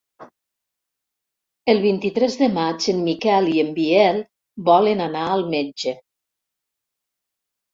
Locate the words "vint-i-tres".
1.83-2.37